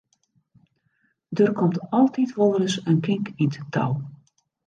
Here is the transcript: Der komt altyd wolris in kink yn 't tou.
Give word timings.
Der 1.39 1.51
komt 1.59 1.79
altyd 1.99 2.29
wolris 2.37 2.75
in 2.89 2.97
kink 3.05 3.25
yn 3.43 3.49
't 3.53 3.69
tou. 3.75 3.91